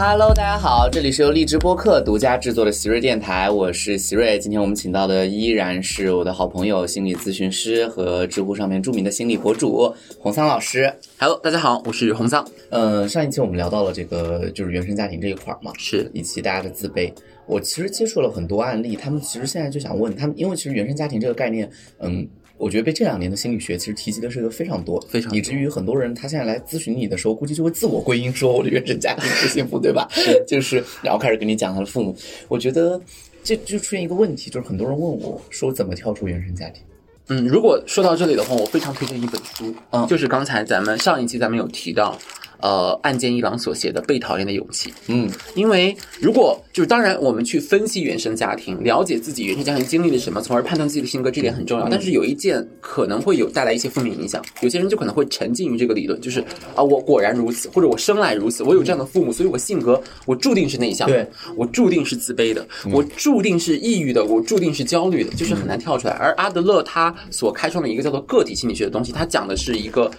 [0.00, 4.38] Hello，大家好，这里是由荔枝播客独家制作的席瑞电台，我是席瑞。
[4.38, 10.94] 今天我们请到的依然是我的好朋友，心理咨询师和知乎上面著名的心理博主洪桑老师。
[11.18, 12.46] Hello，大家好，我是洪桑。
[12.70, 17.12] 呃，上一期我们聊到了这个就是原生家庭这一块儿嘛，是以及大家的自卑。
[17.46, 22.24] 我其实接触了很多案例，他们其实现在就想问他们，因为其实原生家庭这个概念，嗯，
[22.58, 30.08] 我觉得被这两年的心理学其实提及的是一个非常多，非常多以至于很多人他现在来咨询你的时候，估计就会自我归因说我的原生家庭不幸福，对吧？
[30.46, 32.14] 就是然后开始跟你讲他的父母。
[32.48, 33.00] 我觉得
[33.42, 36.82] 这就出现一个问题，就是很多人问我说怎么跳出原生家庭。
[37.28, 42.18] 嗯，如果说到这里的话，我非常推荐一本书，嗯就是刚才咱们上一期咱们有提到，
[42.60, 44.90] 呃，岸见一郎所写的《被讨厌的勇气》。
[45.08, 51.88] 嗯因为如果就是当然，我们去分析原生家庭，了解自己原生家庭经历了什么，从而判断自己的性格，这点很重要。
[51.88, 56.40] 但是有一件可能会有带来一些负面影响，有些人就可能会沉浸于这个理论，就是
[56.74, 66.14] 啊，我果然如此，或者我生来如此，我有这样的父母，所以我性格我注定是内向的，对我注定是自卑的，我注定是抑郁的，我注定是焦虑的，就是很难跳出来。
[66.14, 70.10] 而阿德勒他所开创的一个叫做个体心理学的东西，他讲的是一个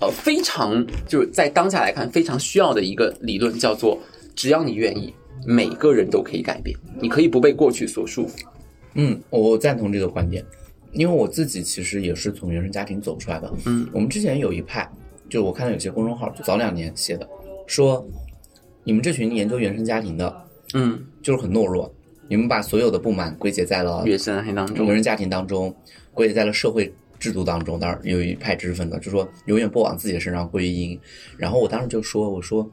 [0.00, 3.98] 呃非常就是在当下来看非常需要的一个理论，叫做
[4.34, 5.12] 只要你愿意，
[5.46, 8.34] 每个人都可以改变，你可以不被过去所束缚。
[8.94, 10.44] 嗯，我赞同这个观点，
[10.92, 13.52] 因为我自己其实也是从原生家庭走出来的。
[13.66, 14.90] 嗯，我们之前有一派，
[15.28, 17.28] 就我看到有些公众号就早两年写的，
[17.66, 18.06] 说
[18.84, 20.34] 你们这群研究原生家庭的，
[20.74, 21.92] 嗯，就是很懦弱，
[22.28, 25.74] 你们把所有的不满归结在了原生家庭当中原，生家庭当中，
[26.14, 27.78] 归结在了社会制度当中。
[27.78, 30.98] 当然，有一派知识分子就说永远不往自己的身上归因。
[31.36, 32.70] 然后我当时就说，我说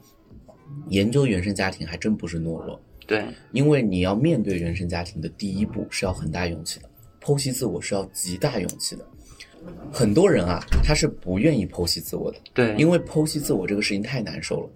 [0.89, 6.89] 研究原生家庭还真不是懦弱，对，因为你要面对原生家庭的第一步是要很大勇气的，
[7.21, 9.05] 剖析自我是要极大勇气的。
[9.91, 14.69] 很多人啊，他是不愿意剖析自我的，对，因为剖析自我这个事情太难受了，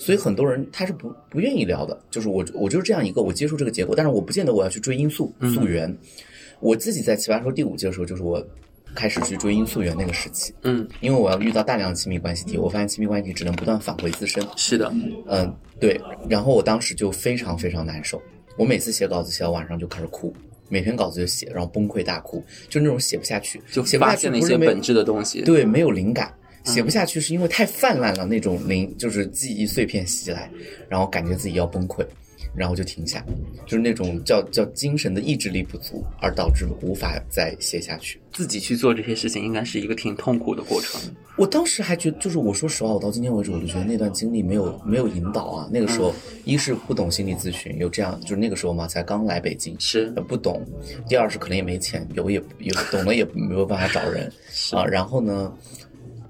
[0.00, 1.96] 所以很多人他是不不愿意聊的。
[2.10, 5.96] 就是我我就是这样一个，我接受这个结果，但是我不见得我要去追因素溯源。
[6.58, 8.44] 我自己在奇葩说第五季的时候，就是我
[8.94, 14.92] 开始去追因溯源那个时期，嗯，因为我要遇到大量的亲密关系题，我发现亲密关系题只能不断返回自身，是的，
[15.26, 16.00] 嗯，对。
[16.28, 18.20] 然后我当时就非常非常难受，
[18.56, 20.34] 我每次写稿子写到晚上就开始哭，
[20.68, 25.42] 每篇稿子就写，然后崩溃大哭，就那种写不下去，就写不下发现了一去不是没些本质的东西。
[25.42, 26.32] 对，没有灵感，
[26.64, 30.50] 写不下去是因为太泛滥了，那种灵就是记忆碎片袭来，
[30.88, 32.04] 然后感觉自己要崩溃，
[32.54, 33.24] 然后就停下，
[33.66, 38.20] 就是那种叫叫精神的意志力不足，而导致无法再写下去。
[38.32, 41.00] 自己去做这些事情，应该是一个挺痛苦的过程。
[41.36, 45.68] 我当时还觉得，就是我说实话，我到今天为止，我就觉得那段经历没有 没有引导啊。
[45.72, 46.14] 那个时候，
[46.44, 50.60] 一是不懂心理咨询，有这样，就是那个时候嘛，才刚来北京，是呃不懂；
[51.08, 54.30] 第二是可能也没钱，有也有懂了也没有办法找人
[54.72, 54.84] 啊。
[54.84, 55.52] 然后呢，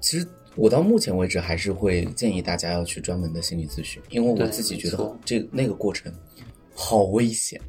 [0.01, 6.11] 其实我到目前为止还是会建议大家要去专门的心理咨询，因为我自己觉得这那个过程
[6.75, 7.59] 好危险，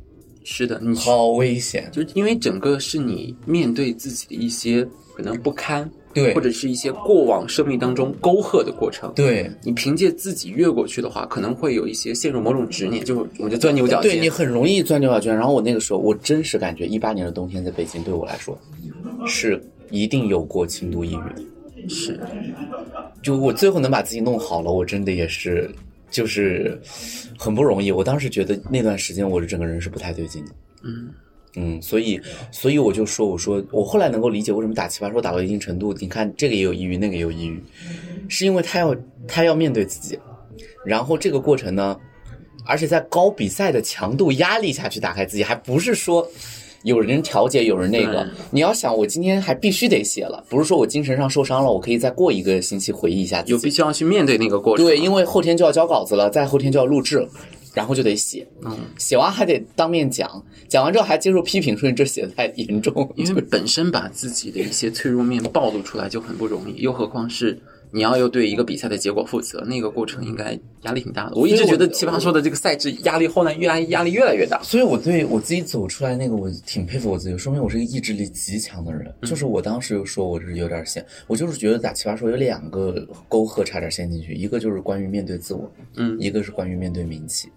[0.44, 1.88] 是的，你好危险。
[1.90, 4.86] 就因为整个是你面对自己的一些
[5.16, 9.10] 可能不堪，对或者是一些过往生命当中沟壑的过程。
[9.14, 14.12] 对你凭借自己越过去的话，可能会有一些陷入某种执念，就我就钻牛角尖。
[14.12, 15.34] 对你很容易钻牛角尖。
[15.34, 18.58] 然后我那个时候，我真实感觉一八年的冬天在北京对我来说
[19.26, 19.58] 是
[19.90, 21.42] 一定有过轻度抑郁的。
[21.88, 22.20] 是
[23.22, 25.70] 就我最后能把自己弄好了，我真的也是
[26.10, 26.80] 就是
[27.38, 27.90] 很不容易。
[27.90, 30.52] 我当时觉得那段时间我的整个人是不太对劲的。
[30.82, 31.08] 嗯
[31.56, 37.62] 嗯，所以，所以我就说，我说，我后来能够理解为什么打奇葩说打到一定程度，你看这个也有抑郁，那个也有抑郁，
[38.28, 38.96] 是因为他要
[39.28, 40.18] 他要面对自己，
[40.84, 41.96] 然后这个过程呢，
[42.66, 46.28] 而且在高比赛的强度压力下去打开自己，还不是说
[46.84, 54.84] 有人调节，有人那个，你要想，我今天还必须得写了，不是说我精神上受伤了，我可以再过一个星期回忆一下自己，有必须要去面对那个过程。
[54.84, 57.28] 对，因为后天就要交稿子了，再后天就要录制了，
[57.72, 60.30] 然后就得写，嗯，写完还得当面讲，
[60.68, 63.10] 讲完之后还接受批评，说你这写的太严重。
[63.16, 67.58] 因为本身把自己的一些脆弱面暴露出来就很不容易，又何况是
[67.94, 71.36] 你要又对一个比赛的结果负责，那个过程应该压力挺大的。
[71.36, 74.60] 我一直觉得奇葩说的这个赛制压力后来越来压力越来越大。
[74.64, 79.14] 所以我对我自己走出来那个，我挺佩服我自己，说明我是一个意志力极强的人。
[79.20, 87.48] 嗯就是我当时说我是有点陷，我就是觉得打奇葩说有两个沟壑差点陷进去，一个就是关于面对自我，嗯，一个是关于面对名气。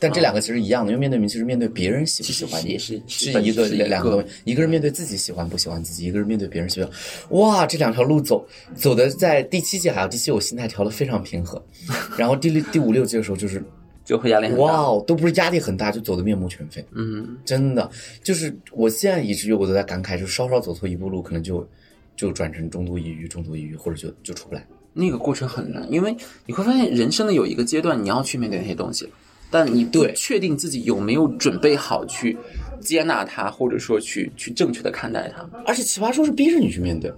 [0.00, 6.90] 但这两个其实一样的，因为面对面其实面对别人喜不喜欢你，是是一个两个东西，一个是面对自己喜欢不喜欢自己，一个是面对别人喜欢。
[7.30, 8.44] 哇，这两条路走
[8.74, 11.62] 走的在第七季还有第七，我心态调的非常平和，
[12.16, 13.62] 然后第六第五六季的时候就是
[14.02, 14.62] 就会压力很大。
[14.62, 16.82] 哇哦，都不是压力很大，就走的面目全非。
[16.92, 17.90] 嗯，真的，
[18.22, 21.68] 就是我现在以至于我都在感慨，就是稍稍走错一步路，可能就
[22.16, 24.66] 就转成中度抑郁、重度抑郁，或者就就出不来。
[24.92, 26.16] 那个过程很难，因为
[26.46, 29.10] 你会发现人生的有一个阶段，你要去面对那些东西了。
[29.50, 30.12] 但你不对。
[30.14, 32.38] 确定自己有没有准备好去
[32.80, 37.12] 接纳它，或者说去去正确的看待它，而且奇葩说是逼着你去面对，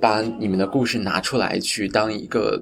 [0.00, 2.60] 把你们的故事拿出来去当一个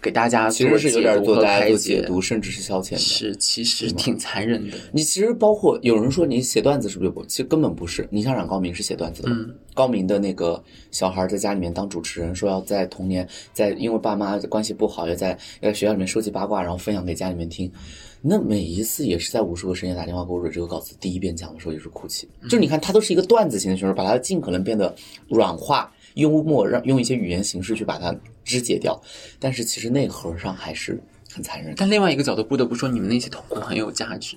[0.00, 2.98] 给大家其实是有点做大家做解读，甚至是消遣的。
[2.98, 4.76] 是其实挺残忍的。
[4.92, 7.24] 你其实包括有人说你写段子是不是不？
[7.26, 8.06] 其实根本不是。
[8.10, 15.30] 你像冉高明是写段子的，嗯高明的那个小孩在家里面当主持人，说要在童年在因为爸妈关系不好，要在
[15.60, 17.70] 要在学校里面收集八卦，然后分享给家里面听。
[18.20, 22.28] 那每一次也是在无数个深夜打电话给我蕊这个稿子，第一遍讲的时候也是哭泣。
[22.44, 24.92] 就是你看，他都是一个段子型的选手，把它尽可能变得
[25.28, 28.12] 软化、幽默，让用一些语言形式去把它
[28.48, 29.00] 肢解掉。
[29.38, 30.98] 但是其实内核上还是
[31.32, 31.74] 很残忍。
[31.76, 34.36] 但另外一个角度，不得不说，你们那些痛苦很有价值。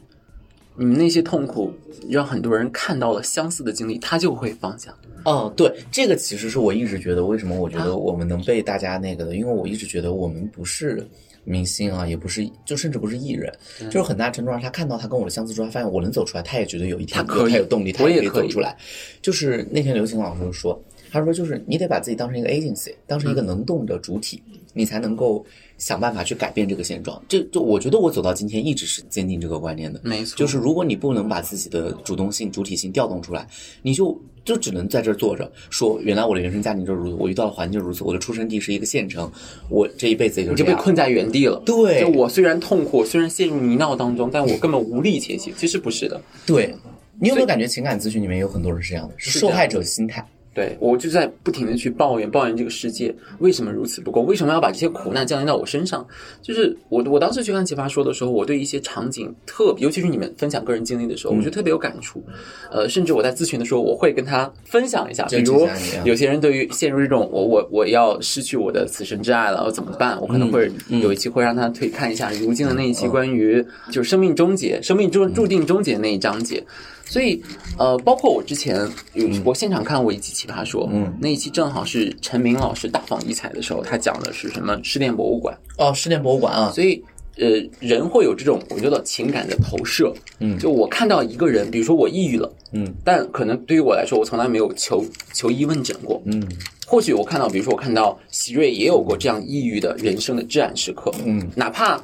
[0.77, 1.71] 你们那些痛苦
[2.09, 4.95] 让很多人看到了相似的经历，他就会放下。
[5.25, 11.05] 哦，对，这个其实是我一直觉得，为什么我觉得我们能被大家那个的，因为我一直觉得我们不是
[11.43, 13.53] 明星啊，也不是，就甚至不是艺人，
[13.91, 18.75] 就是很大程度上他看到他跟我的相似之后，他发现我能走出来，他也觉得有一天他可以他有动力，他也可以走出来。
[19.21, 20.81] 就是那天刘晴老师就说，
[21.11, 24.41] 他说就是你得把自己当成一个 agency，当成一个能动的主体，
[24.73, 25.45] 你才能够
[25.77, 27.21] 想办法去改变这个现状。
[27.27, 29.99] 这就我觉得我走到今天一直是坚定这个观念的。
[30.03, 33.45] 没错，就是如果你不能把自己的主动性、主体性调动出来，
[33.81, 39.29] 你就就只能在这儿坐着，说原来我的原生家庭就是如此，我遇到的环境就是如此，我的出生地是一个县城，
[39.69, 40.55] 我这一辈子也就。
[40.55, 41.61] 就被困在原地了。
[41.65, 45.53] 对就我虽然痛苦，虽然陷入泥淖当中，但我根本无力前行。
[45.57, 46.73] 其实不是的，对，
[47.19, 50.25] 你有没有感觉情感咨询里面有很多人是这样的，是受害者心态？
[50.53, 56.05] 对我就在不停的去抱怨，抱怨这个世界为什么如此不公，为什么要把这些苦难降临到我身上？
[56.41, 62.21] 就是我我当时去看《奇葩说》的时候，我对一些场景特别，尤其是你们分享个人经历的时候，我觉得特别有感触。
[62.69, 65.65] 呃，甚至我在咨询的时候，我会跟他分享一下，比如
[66.03, 70.19] 有些人对于陷入这种我我我要失去我的此生之爱了，我怎么办？
[70.19, 76.61] 我可能会有一期会让他推看一下如今的那一期关于就是生命终结、生命注注定终结那一章节。
[77.11, 77.43] 所以，
[77.77, 84.79] 呃，包括我之前有我现场看过一期《奇葩说》，嗯，那一期正好是陈明老师大放异彩的时候，他讲的是什么？
[84.81, 87.03] 失恋博物馆，哦，失恋博物馆啊，所以。
[87.37, 87.47] 呃，
[87.79, 90.59] 人会有这种我觉得情感的投射，嗯。
[90.59, 92.93] 就我看到一个人，比如说我抑郁了，嗯。
[93.05, 95.03] 但可能对于我来说，我从来没有求
[95.33, 96.45] 求医问诊过，嗯。
[96.85, 101.49] 或许我看到，比如说我看到席瑞也有过这样抑郁的人生的至暗时刻，嗯。
[101.55, 102.03] 哪怕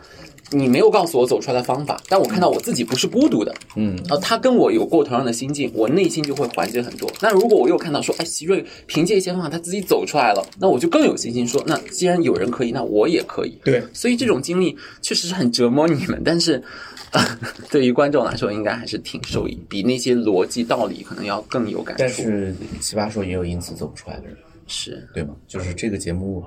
[0.52, 7.12] 你没有告诉我走出来的方法，但我看到我自己不是孤独的，嗯啊，他跟我有过同样的心境，我内心就会缓解很多。
[7.22, 13.58] 那如果我又看到说，哎，席瑞凭借一些方法他自己走出来了，那我就更有信心说，那既然有人可以，那我也可以。
[13.64, 16.64] 对，所以这种经历确实是很折磨你们，但是。
[17.12, 17.24] 呃、
[17.72, 22.04] 对于观众来说，应该还是挺受益，比那些逻辑道理可能要更有感触。
[22.04, 24.36] 但是奇葩说也有因此走不出来的人，
[24.68, 25.34] 是对吗？
[25.48, 26.44] 就是这个节目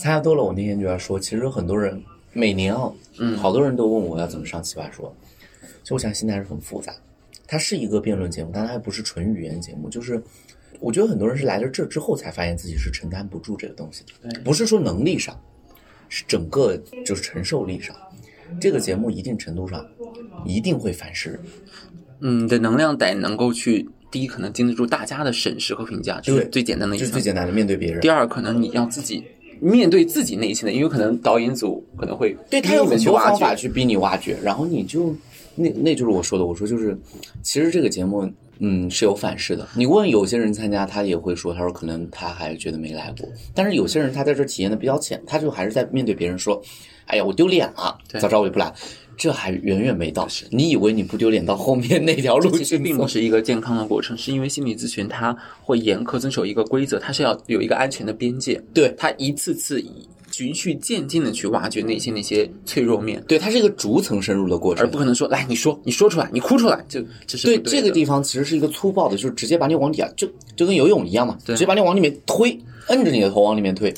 [0.00, 2.02] 参加多了，我那天就要说，其实很多人
[2.34, 5.14] 每年啊，嗯好多人都问我要怎么上奇葩说，
[5.82, 6.92] 其实我想心态是很复杂。
[7.46, 9.88] 它是一个辩论节目，但它还不是纯语言节目。
[9.88, 10.20] 就是
[10.80, 15.38] 我觉得很多人是来了这之后才发现自己是承担不住这个东西的，对不是说能力上，
[16.08, 17.94] 是整个就是承受力上。
[18.60, 19.86] 这个节目一定程度上
[20.44, 21.40] 一定会反噬。
[22.20, 27.22] 嗯，你的能量得能够去，第一可能经得住大家的审视和评价，就是对最简单的一层这是最。
[27.22, 28.08] 简单的面对别人第。
[28.08, 29.24] 二，可能你要自己
[29.60, 35.14] 面对自己内心的，因为可能导演组可能会对他有很多方法去逼你挖掘，然后你就
[35.54, 36.96] 那那就是我说的，我说就是，
[37.42, 39.68] 其实这个节目嗯是有反噬的。
[39.74, 46.60] 你问有些人参加，他也会说，他说可能他还觉得没来过，但是有些人他在这体验的比较浅，他就还是在面对别人说，
[47.06, 48.72] 哎呀我丢脸了，早知道我就不来。
[49.16, 64.90] 这还远远没到，你以为你不丢脸，到后面那条路其实并不是一个健康的过程，是因为心理咨询它会严苛遵守一个规则，它是要有一个安全的边界，对它一次次以循序渐进的去挖掘内心那些脆弱面，对，它是一个逐层深入的过程而。
[64.90, 73.94] 不可能说来你说你说出来，你哭出来，就这是对对这个地方其实是一个粗暴的，就是直接把你往底下，就就跟游泳一样嘛，对直接把你往里面推，摁着你的头往里面推。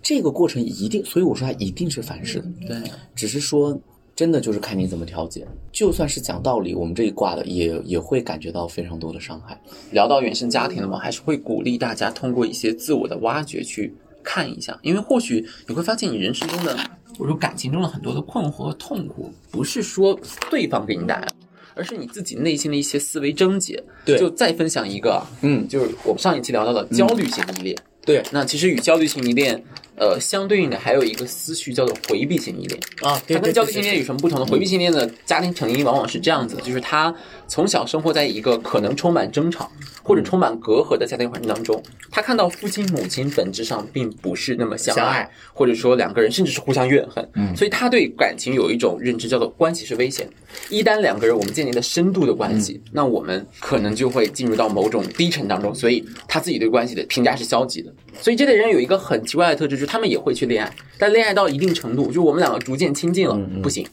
[0.00, 2.76] 这个过程一定，所以我说它一定是反噬的，对。
[3.14, 3.80] 只是说
[4.22, 5.44] 真的就是看你怎么调节。
[5.72, 9.60] 就算是讲道理，我们这一挂的也也会感觉到非常多的伤害。
[9.90, 16.76] 聊到原生家庭的话，还是会鼓励大家通过一些自我的挖掘去看一下，因为或许你会发现你人生中的
[17.18, 20.16] 或者说感情中的很多的困惑和痛苦，不是说
[20.48, 21.34] 对方给你带来的。
[21.74, 23.82] 而是你自己内心的一些思维症结。
[24.04, 27.76] 对就再分享一个啊，嗯，就是我们上一期聊到的焦虑型依恋。
[28.04, 29.64] 对，那其实与焦虑型依恋
[29.96, 32.80] 呃，相对应的还有一个思绪叫做回避型依恋。
[33.02, 34.46] 啊，它跟焦虑型依恋有什么不同呢？
[34.46, 37.14] 回避型依恋的家庭成因往往是这样子的，就是他
[37.46, 39.70] 从小生活在一个可能充满争吵
[40.02, 50.26] 或者充满隔阂的家庭环境当中，他看到父亲母亲本质上并不是那么相相爱或者说两个人甚至是互相怨恨，嗯，所以他对感情有一种认知叫做关系是危险。
[50.70, 57.92] 一旦两个人我们建立了深度的关系，那我们可能就会进入到某种低沉当中，所以他自己对关系的评价是消极的。
[58.20, 63.84] 所以这类人有一个很奇怪的特质，就是他们也会去恋爱，但恋爱到一定程度，就是我们两个逐渐亲近了，不行，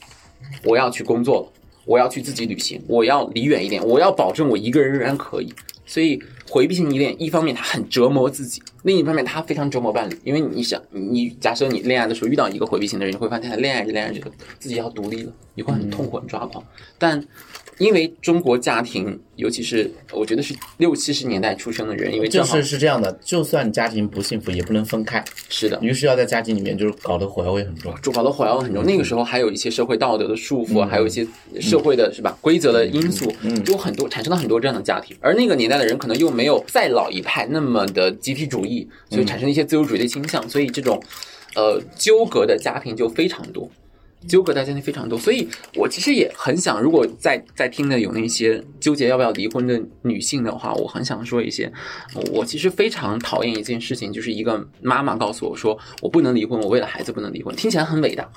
[0.63, 1.47] 我要去工作了，
[1.83, 5.51] 我要去自己旅行，我要离远一点，我要保证我一个人仍然可以。
[5.87, 10.15] 所以回避型依恋，一方面他很折磨自己，另一方面他非常折磨伴侣。
[10.23, 14.21] 因为你想，你假设你恋爱的时候遇到一个回避型的人，你会发现他恋爱着恋爱着
[14.59, 16.63] 自己要独立了，你会很痛苦、很抓狂。
[16.99, 17.19] 但
[17.79, 27.93] 因为中国家庭，尤其是我觉得是六七十年代出生的人，因为正是是这样的，就算家庭不幸福，也不能分开，是的，于是要在家庭里面就是搞得火药味很重。
[28.01, 28.83] 主搞得火药味很重。
[28.83, 31.25] 那个时候还有一些社会道德的束缚，还有一些
[31.61, 33.33] 社会的是吧规则的因素，
[33.63, 35.15] 就有很多产生了很多这样的家庭。
[35.21, 41.01] 而那个年代的人可能又没有再老一派那么的集体主义，所以产生一些自由主义的倾向，所以这种
[41.55, 43.71] 呃纠葛的家庭就非常多。
[44.27, 51.71] 纠葛大家庭非常多，所以我其实也很想，如果在在听的有那些纠结要不要离婚的女性的话，我很想说一些，
[52.33, 58.29] 我其实非常讨厌一件事情，就是一个妈妈告诉我说我不能离婚，我为了孩子不能离婚，听起来很伟大，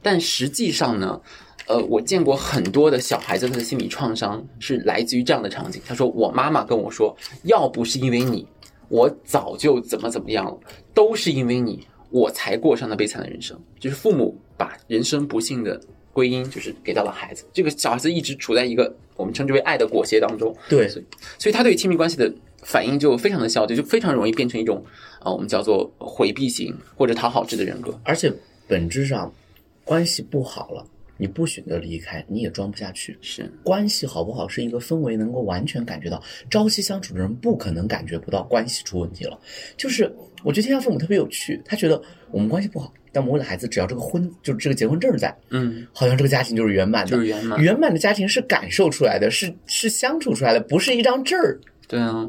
[0.00, 1.20] 但实际上呢，
[1.66, 5.82] 呃，我见过很多的小孩子他的心理创伤是来自于这样的场景。
[5.84, 8.46] 他说我妈妈跟我说，要不是因为你，
[8.88, 10.56] 我早就怎么怎么样了，
[10.94, 11.84] 都是因为你。
[12.10, 15.80] 我才过上了悲惨的人生，就是父母把人生不幸的
[16.12, 21.04] 归因就是给到了孩子，这个小孩子一直处在一个我们称之为爱的裹挟当中，对所以
[21.38, 22.32] 所以他对亲密关系的
[22.62, 24.84] 反应就非常的消极，就非常容易变成一种
[25.20, 27.98] 啊、我们叫做回避型或者讨好制的人格。
[28.04, 28.32] 而且
[28.68, 29.32] 本质上，
[29.84, 33.16] 关系不好了，你不选择离开，你也装不下去。
[33.20, 36.22] 是关系好不好是一个氛围，能够完全感觉到。
[36.50, 39.38] 朝夕相处的人不可能感觉不到关系出问题了。
[39.76, 47.10] 就是我觉得天下父母特别有趣，他觉得我们关系不好，但我们为了孩子，只要这个婚就是这个结婚证在，嗯，好像这个家庭就是圆满的。
[47.12, 51.58] 就是圆满圆满的家庭是感受出来的，是是相处出来的，不是一张证儿。
[51.86, 52.26] 对啊，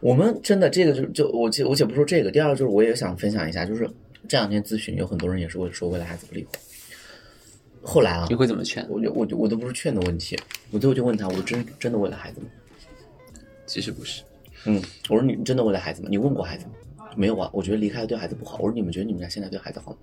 [0.00, 3.88] 我们真的这个就就我且我且不说这个，第二个就是我也想分享一下，就是
[4.26, 6.52] 这两天咨询有很多人也是会说为了孩子不离婚。
[7.82, 8.86] 后来啊你，会怎么劝？
[8.88, 10.38] 我就我就我都不是劝的问题，
[10.70, 12.46] 我最后就问他，我真真的为了孩子吗？
[13.66, 14.22] 其实不是，
[14.66, 16.08] 嗯，我说你真的为了孩子吗？
[16.10, 16.72] 你问过孩子吗？
[17.16, 18.58] 没有啊，我觉得离开了对孩子不好。
[18.58, 19.98] 我说你们觉得你们家现在对孩子好吗？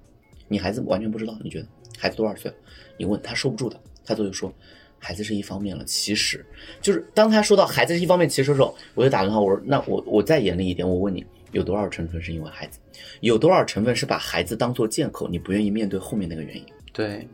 [0.47, 1.67] 你孩子完全不知道，你觉得
[1.97, 2.51] 孩子多少岁？
[2.97, 4.53] 你问他受不住的，他最后说
[4.97, 5.83] 孩子是一方面了。
[5.85, 6.45] 其实
[6.81, 12.79] 就是当他说到孩子是一方面，其实的时候，我就打电话，我说那我我再严厉一点，我问你有多少成分是因为孩子，
[13.21, 16.65] 有多少成分是把孩子当做借口，你不愿意面对后面那个原因？
[16.91, 17.27] 对，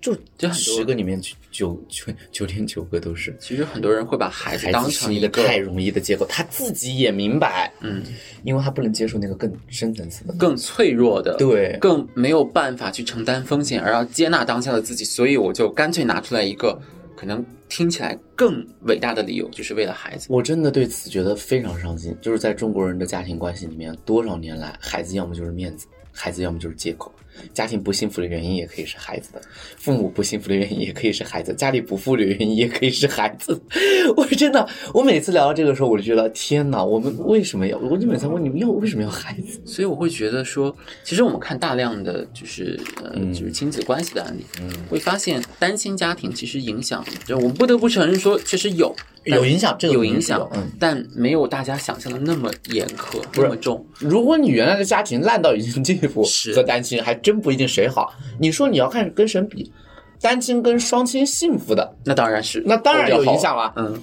[0.00, 3.36] 就就很多十个里面九九九九点九个都是。
[3.40, 8.02] 其实很多人会把孩子当成一个太容易的借口，他自己也明白，嗯，
[8.44, 10.32] 因为他不能接受那个更深层次的。
[10.34, 16.80] 更脆弱的，对更没有办法去承担风险，而要接纳当下的自己，所以我就干脆拿出来一个
[17.16, 20.28] 可能听起来更伟大的理由，就是为了孩子。
[20.30, 27.12] 我真的对此觉得非常伤心，就是在中国人的家庭关系里面，多少年来，孩子要么就是面子，孩子要么就是借口。
[27.52, 29.40] 家庭不幸福的原因也可以是孩子的，
[29.76, 33.60] 父母不幸福的原因也可以是孩子，家里不富的原因也可以是孩子。
[34.16, 37.76] 我真的，我每次聊到这个时候，我就觉得天哪，我们为什么要？
[37.78, 39.60] 我就每次问你们要为什么要孩子？
[39.64, 44.44] 所以我会觉得说，其实我们看大量的就是呃，嗯就是亲子关系的案例，
[44.88, 48.94] 会发现单亲家庭其实影响，就我们不得不承认说，确实有
[49.36, 50.70] 有影响，这个有影响，嗯。
[50.78, 53.84] 但没有大家想象的那么严苛，是那么重。
[53.98, 58.12] 如果你原来的家庭烂到已经地步，是和单亲还真不一定谁好。
[58.38, 59.72] 你说你要看跟谁比，
[60.20, 63.72] 单亲跟双亲幸福的，那当然是，那当然有影响了。
[63.76, 64.00] 嗯，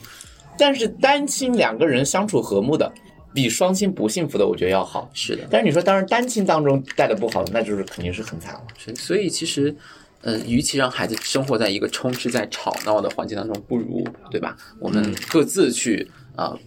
[0.57, 2.91] 但是单亲两个人相处和睦的，
[3.33, 5.09] 比双亲不幸福的，我觉得要好。
[5.13, 5.43] 是的。
[5.49, 8.61] 但是你说，当然单亲当中带的不好的，那就是肯定是很惨了。
[8.95, 9.75] 所以其实，
[10.21, 14.57] 呃，与其让孩子生活在一个充斥在吵闹的环境当中，不如对吧？
[14.79, 16.57] 我们各自去啊、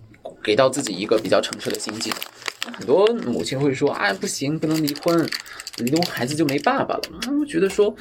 [0.48, 2.10] 给到自己一个比较澄澈的心境。
[2.78, 5.28] 很多母亲会说：“哎，不行，不能离婚，
[5.78, 7.94] 离婚孩子就没爸爸了。”嗯我觉得说，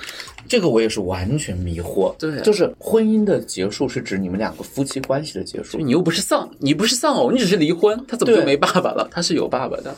[0.47, 2.13] 这个我也是完全迷惑。
[2.17, 5.77] 对啊就是婚姻的结束是指你们两个夫妻关系的结束。
[5.77, 9.07] 你又不是丧，你不是丧偶，你只是离婚，他怎么就没爸爸了？
[9.11, 9.95] 他是有爸爸的。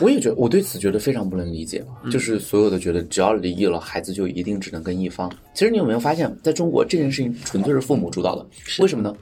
[0.00, 5.30] 我也觉得，我对此觉得非常不能理解，嗯就是所有的觉得只要离异了，孩子就一定只能跟一方。
[5.52, 8.46] 其实你有没有发现，在中国这件事情纯粹是父母主导的？
[8.78, 9.14] 为什么呢？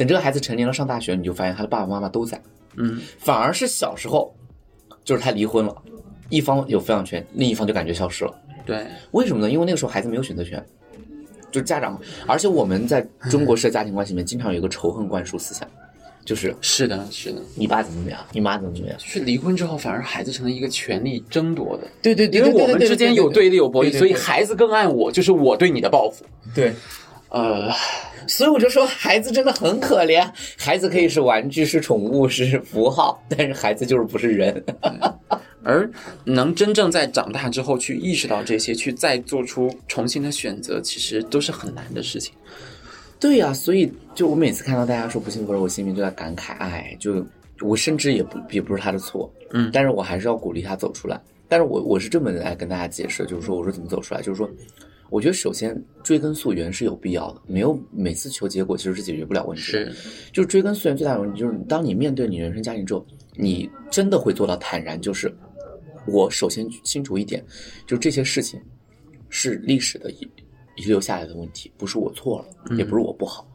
[0.00, 2.40] 等这个孩子成年了上大学，你就发现他的爸爸妈妈都在，
[2.76, 4.34] 嗯，反而是小时候，
[5.04, 5.76] 就是他离婚了，
[6.30, 8.34] 一方有抚养权，另一方就感觉消失了。
[8.64, 9.50] 对，为什么呢？
[9.50, 10.64] 因为那个时候孩子没有选择权，
[11.52, 15.68] 就家长，而且我们在中国式的家庭关系里面，经常有一个仇恨灌输思想，
[16.24, 18.96] 就是是的，是的，你爸怎么怎么样，你妈怎么怎么样。
[18.96, 26.24] 就是离婚之后，反而孩子成了一个权力争夺的，对对对，因为我们之间有对立有博弈，所以孩子更爱我，就是我对你的报复。
[26.54, 26.72] 对，
[27.30, 27.70] 呃，
[28.26, 30.28] 所以我就说孩子真的很可怜。
[30.58, 34.64] 孩子可以是玩具、是宠物、是符号，但是孩子就是不是人。
[35.62, 35.88] 而
[36.24, 42.34] 能真正在长大之后去意识到这些，去再做出重新的选择，其实都是很难的事情。
[43.20, 47.22] 对呀、所以就我每次看到大家说不幸福了，我心里面就在感慨，哎，就
[47.60, 51.20] 我甚至也不也不是他的错，嗯但是我还是要鼓励他走出来。
[51.46, 54.48] 但是我我是这么来跟大家解释，就是说我说怎么走出来，就是说，
[55.10, 59.92] 我觉得首先追根溯源是有必要的，没有每次求结果其实是解决不了问题的。
[59.92, 59.92] 是，
[60.32, 65.34] 就是追根溯源最大的问题就是，当你面对你人生家庭之后，你真的会做到坦然，就是
[66.06, 67.44] 我首先清楚一点，
[67.86, 68.60] 就这些事情
[69.28, 70.28] 是历史的遗
[70.76, 73.46] 遗留下来的问题，不是我错了，也不是我不好。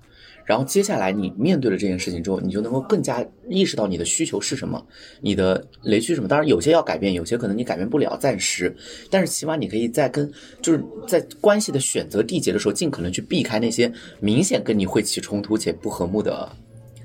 [0.45, 4.85] 然后接下来你面对了这件事情之后，你就能够更加意识到你的需求是什么，
[5.19, 6.27] 你的雷区是什么。
[6.27, 8.73] 当然有些要改变，有些可能你改变不了，暂时。
[9.09, 16.49] 但是起码你可以在跟就是在关系的选择缔结的时候，尽可能去避开那些明显跟你会起冲突且不和睦的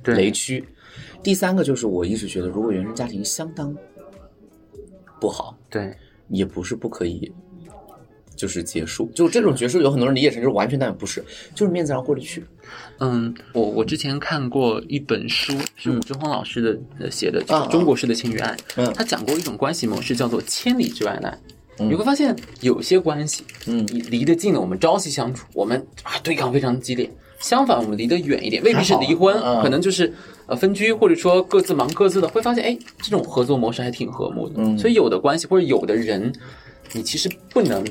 [0.04, 0.62] 雷区。
[1.22, 3.74] 第三个就是我一直觉得，如果原生家庭相当
[5.20, 5.94] 不好，对，
[6.28, 7.32] 也不是不可以，
[8.40, 9.10] 就是结束。
[9.14, 11.22] 就这种结束，有很多人理解成就是完全，但不是，
[11.54, 12.42] 就是面子上过得去。
[13.00, 18.56] 嗯，我我之前看过一本书，是伍志煌老师的、呃写的，就啊是中国式的情与爱。
[18.76, 21.38] 嗯他讲过一种关系模式，叫做千里之外的爱。
[21.78, 27.08] 嗯你会发现，有些关系，嗯你离得近了，我们朝夕相处，我们啊对抗非常激烈；
[27.40, 30.12] 相反，我们离得远一点，未必是离婚，可能就是
[30.46, 34.56] 呃分居，或者说各自忙各自的，会发现哎，这种合作模式还挺和睦的。
[34.58, 36.30] 嗯所以有的关系或者有的人，
[36.92, 37.82] 你其实不能，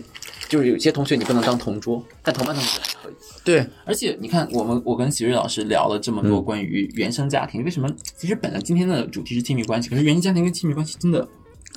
[0.50, 3.14] 就是有些同学你不能当同桌，但同班同学还可以。
[3.44, 7.88] 对，而且你看，我们我跟喜瑞老师聊了这么多关于原生家庭，为什么？
[8.18, 11.26] 其实本来今天的主题是亲密关系，可是原生家庭跟亲密关系真的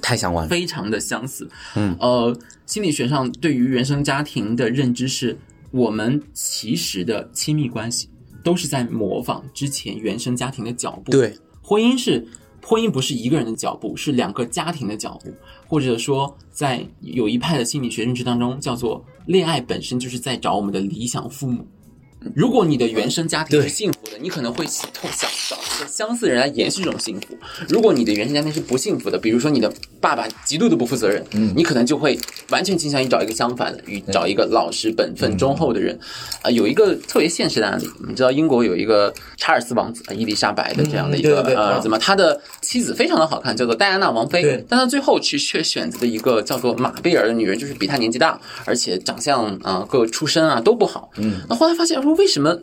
[0.01, 0.49] 太相关了。
[0.49, 1.49] 非常的相似。
[1.77, 5.39] 嗯，呃，心理学上对于原生家庭的认知是，
[5.71, 8.09] 我们其实的亲密关系
[8.43, 11.13] 都是在模仿之前原生家庭的脚步。
[11.13, 12.27] 对，婚姻是
[12.65, 15.33] 婚姻不是一个人的脚步，是两个家庭的脚步，
[15.67, 21.67] 或者说在有一派的心理学认知当中，叫做恋爱本身就是在找我们的理想父母。
[22.37, 27.37] 如果你的原生家庭是幸福的，你可能会想想找一个相似人来延续这种幸福。
[27.69, 32.19] 如果你的原生家庭是不幸福的，比如说你的爸爸极度的不负责任，嗯你可能就会
[32.51, 35.99] 完全倾向于找一个相反的，与找一个老实本分、忠厚的人。
[36.43, 51.09] 啊、有一个特别现实的案例，你知道英国有一个查尔斯王子，呃伊丽莎白的这样的一个、儿子嘛，他的妻子非常的好看，叫做戴安娜王妃，但他最后其实却选择了一个叫做马贝尔的女人，就是比他年纪大，而且长相啊、各出身啊都不好。
[51.19, 52.59] 嗯，那后来发现说为什么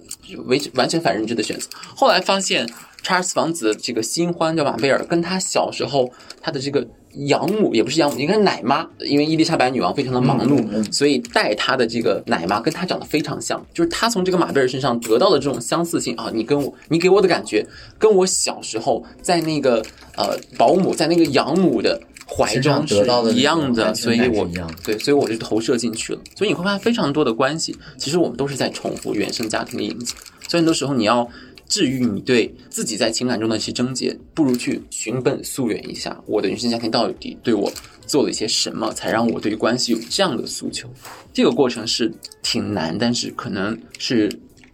[0.45, 1.67] 为完全反认知的选择？
[1.95, 2.69] 后来发现
[3.01, 6.85] 查尔斯王子的这个新欢叫马贝尔，跟他小时候他的这个
[7.27, 17.65] 养母也不是养母，应该是奶妈，因为伊丽莎白女王非常的忙碌，所以带他的这个奶妈跟他长得非常像，就是他从这个马贝尔身上得到的这种相似性啊，你跟我你给我的感觉
[17.97, 19.83] 跟我小时候在那个
[20.15, 21.99] 呃保姆在那个养母的。
[22.31, 24.47] 怀中得到的一样的，所以我
[24.83, 26.19] 对，所以我就投射进去了。
[26.35, 30.13] 所以你会发现非常多的关系，其实我们都是在重复原生家庭的影子。
[30.47, 31.27] 所以很多时候你要
[31.69, 37.71] 治愈你对自己在情感中的一些症结，不如去寻本溯源一下，我的原生家庭到底对我
[38.05, 40.89] 做了一些什么，才让我对于关系有这样的诉求。
[41.31, 42.11] 这个过程是
[42.43, 44.29] 挺难，但是可能是。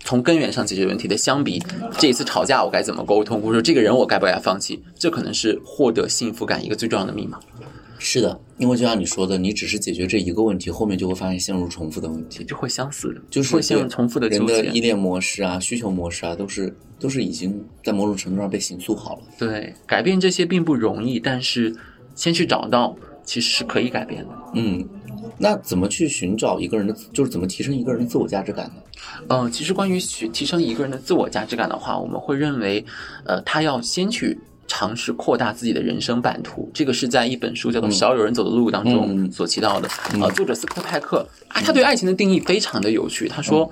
[0.08, 1.60] 从根源上解决问题的，相比
[1.98, 7.40] 这一次吵架我该怎么沟通，或者说这个人我该不该放弃，这可能是获得幸福感一个最重要的密码。
[8.08, 14.30] 是的，因为就像你说的，你只是解决这一个问题，后面就会发现陷入重复的问题，就会相似的，就是会陷入重复的。
[14.30, 19.24] 人的依恋模式啊、需求模式啊，都是都是已经在某种程度上被形塑好了。
[19.40, 21.76] 对，改变这些并不容易，但是
[22.14, 24.30] 先去找到，其实是可以改变的。
[24.54, 24.88] 嗯，
[25.40, 28.76] 那怎么去寻找一个人的，就是怎么提升一个人的自我价值感呢？
[29.30, 32.86] 呃，其实关于提提升一个人的自我价值感的话，我们会认为，
[33.26, 36.70] 呃，他要先去尝试扩大自己的人生版图。
[36.74, 39.90] 这个是在一本书叫做《少有人走的路》当中嗯所提到的。
[40.20, 43.28] 呃，作者斯科特派克啊，他对爱情的定义非常的有趣。
[43.28, 43.72] 他说，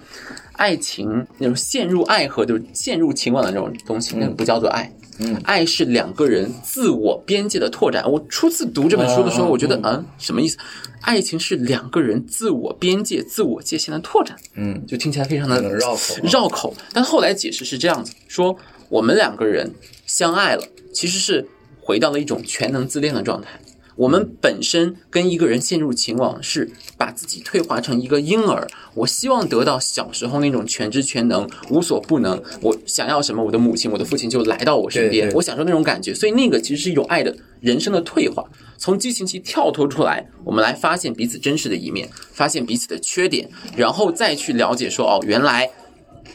[0.54, 4.92] 爱情那种陷入爱河，就是陷入情网的那种东西，那不叫做爱。
[5.20, 8.04] 嗯爱是两个人自我边界的拓展。
[8.12, 10.58] 我初次读这本书的时候，嗯我觉得，嗯，什么意思？
[11.02, 14.36] 爱情是两个人自我边界、自我界限的拓展。
[14.56, 16.74] 嗯，就听起来非常的绕口啊绕口。
[16.94, 18.58] 但后来解释是这样子：说
[18.90, 19.72] 我们两个人
[20.08, 21.46] 相爱了，其实是
[21.82, 23.50] 回到了一种全能自恋的状态。
[23.96, 28.68] 我们本身跟一个人陷入情网，是把自己退化成一个婴儿。
[28.96, 32.42] 我希望得到小时候那种全知全能、无所不能。
[32.62, 36.12] 我想要什么，我的母亲、我的父亲就来到我身边，我享受那种感觉。
[36.12, 38.44] 所以那个其实是有爱的人生的退化。
[38.80, 45.70] 从激情期跳脱出来，我们来发现彼此真实的一面，发现彼此的缺点，然后再去了解说，哦，原来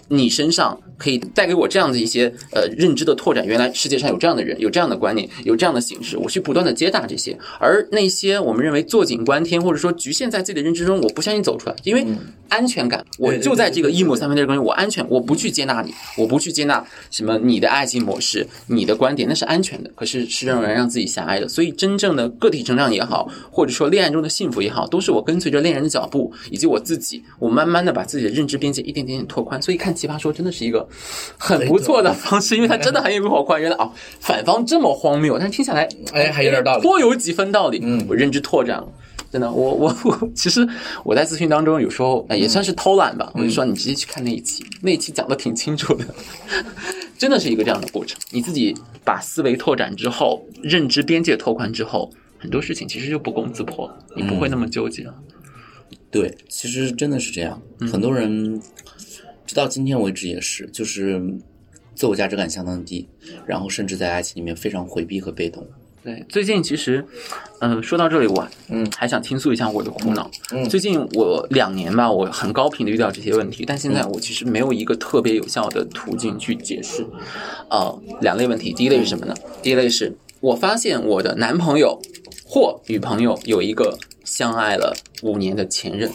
[0.06, 3.46] 你身上可以带给我这样的一些呃认知的拓展。
[3.46, 7.38] 原来世界上有这样的人，有这样的观念，有这样的形式，我去不断的接纳这些。
[7.58, 12.04] 而那些我们认为坐井观天，或者说局限在自己的认知中，我不相信走出来，因为
[12.48, 21.48] 安全感，我就在这个一亩三分地儿中，我安全，我不去接纳你，我不去接纳什么你的爱情模式、你的观点，那是安全的，可是是让人让自己狭隘的。
[21.48, 29.60] 所以真正的个体成长也好，或者说恋爱中的幸福也好，都是我跟随着恋人的脚步，以及我自己，我慢慢的把自己的认知边界一点点点拓宽。
[29.60, 30.87] 所以看《奇葩说》真的是一个
[31.36, 33.60] 很不错的方式，因为它真的很有拓宽。
[33.60, 37.80] 原来哦，反方这么荒谬，但听下来哎还有点道理颇有几分道理。
[37.82, 38.88] 嗯我认知拓展了。
[39.30, 40.66] 真的，我我我，其实
[41.04, 46.06] 我在咨询当中有时候、呃也算是偷懒吧，我就说你直接去看那一期，那一期讲的挺清楚的，
[47.18, 48.18] 真的是一个这样的过程。
[48.30, 48.74] 你自己
[49.04, 55.14] 把思维拓展之后，认知边界拓宽之后，很多事情其实就不攻自破了，你不会那么纠结了。
[56.10, 57.60] 对，其实真的是这样。
[57.80, 58.58] 嗯很多人
[59.48, 61.18] 直到今天为止也是，就是
[61.94, 63.08] 自我价值感相当低，
[63.46, 65.66] 然后甚至在爱情里面非常回避和被动。
[66.04, 67.02] 对，最近其实，
[67.60, 70.30] 嗯、说到这里，我嗯还想倾诉一下我的苦恼。
[70.52, 77.06] 嗯最近我两年吧，我很高频的遇到这些问题，但现在我其实没有一个特别有效的途径去解释。
[77.70, 79.34] 呃，两类问题，第一类是什么呢？
[79.62, 81.98] 第一类是我发现我的男朋友
[82.44, 86.10] 或女朋友有一个相爱了五年的前任，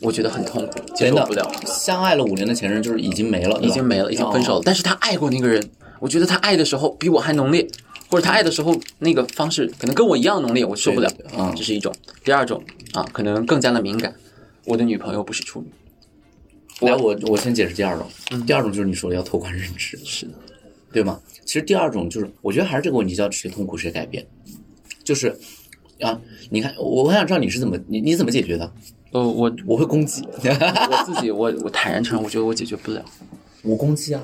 [0.00, 1.50] 我觉得很痛苦，接受不了。
[1.66, 4.58] 相爱了五年的前任就是已经没了，已经没了，已经分手了。
[4.58, 5.62] 哦但是他爱过那个人，
[5.98, 7.66] 我觉得他爱的时候比我还浓烈，
[8.08, 11.94] 或者他爱的时候那个方式可能跟我一样浓烈，我受不了对对对嗯这是一种。
[12.24, 14.14] 第二种啊，可能更加的敏感，
[14.64, 15.68] 我的女朋友不是处女。
[16.86, 18.06] 来，我我先解释第二种。
[18.46, 20.32] 第二种就是你说的要拓宽认知，是的，
[20.92, 21.20] 对吗？
[21.44, 24.26] 其实第二种就是，我觉得还是这个问题叫谁痛苦谁改变，
[25.04, 25.36] 就是
[26.00, 28.72] 啊，你看，我很想知道你是怎么你你怎么解决的？
[29.12, 33.04] 呃，我我会攻击，我自己我我坦然承认，我觉得我解决不了。
[33.62, 34.22] 我攻击啊。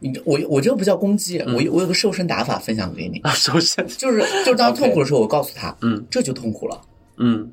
[0.00, 6.78] 你我我这个不叫攻击，我我有个瘦身打法分享给你，啊，瘦身，就是就是当痛苦的时候，我告诉他，嗯，这就痛苦了。
[7.16, 7.50] 嗯，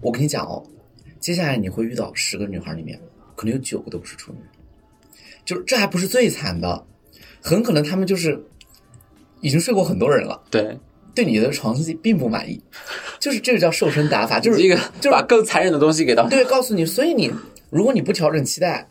[0.00, 0.64] 我跟你讲哦，
[1.20, 2.98] 接下来你会遇到十个女孩里面，
[3.36, 4.38] 可能有九个都不是处女，
[5.44, 6.84] 就是这还不是最惨的，
[7.40, 8.42] 很可能他们就是
[9.40, 10.76] 已经睡过很多人了，对，
[11.14, 12.60] 对你的床戏并不满意，
[13.18, 17.30] 就是这个叫瘦身打法，就是一个就是把更残忍的东西给到对，告诉你，所以你
[17.70, 18.86] 如果你不调整期待，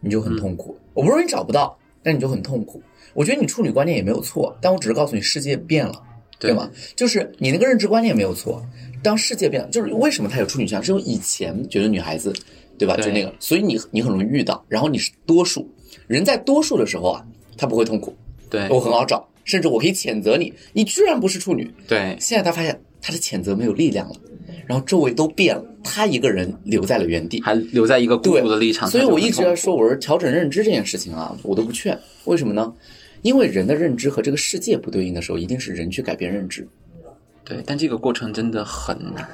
[0.00, 0.78] 你就很痛苦。
[0.94, 2.82] 我不是说你找不到，但你就很痛苦。
[3.12, 6.00] 我觉得你处女观念也没有错，但我只是告诉你世界变了，
[6.38, 6.70] 对吗？
[6.94, 8.64] 就是你那个认知观念没有错，
[9.02, 12.32] 当世界变了，就是为什么他有处女相，是因为以前觉得女孩子，
[12.78, 12.94] 对吧？
[12.94, 15.68] 对就那个，所以你你很容易遇到，然后你是多数
[16.06, 18.14] 人在多数的时候啊，他不会痛苦，
[18.48, 24.14] 对我很好找，甚至我可以谴责你，你居然不是处女，对现在他发现他的谴责没有力量了，
[24.66, 27.40] 然后周围都变了，他一个人留在了原地。
[27.42, 31.98] 还留在一个孤独的立场，所以我一直在在说，我说调整认知这件事情啊，我都不劝。
[32.24, 32.72] 为什么呢？
[33.22, 36.66] 因为人的认知和这个世界不对应的时候，一定是人去改变认知。
[37.44, 39.28] 对，但这个过程真的很难。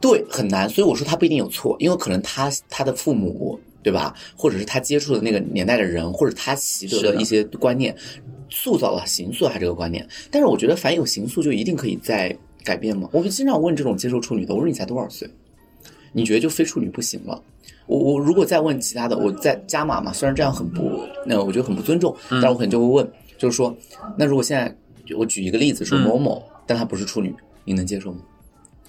[0.00, 0.68] 对，很难。
[0.68, 7.94] 所以我说他不一定有错，因为可能他他的父母对吧，或者是他接触的那个年代的人，或者他习得的一些观念，
[8.54, 10.06] 塑造了形塑他这个观念。
[10.30, 13.08] 但是我觉得，凡有刑诉，就一定可以再改变吗？
[13.12, 15.28] 我会经常问这种接受处女的，我说你才多少岁？
[16.12, 17.42] 你觉得就非处女不行了？
[17.86, 23.76] 我我如果再问其他的，我再加码嘛，虽然这样很不，那我觉得很不尊重，但是我可能就会问，就是说，
[24.16, 24.74] 那如果现在
[25.16, 28.20] 我举一个例子，说某某，但她不是处女，你能接受吗？